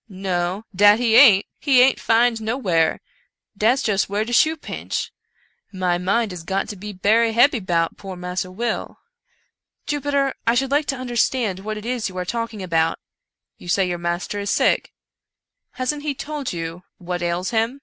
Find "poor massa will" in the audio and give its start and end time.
7.96-8.98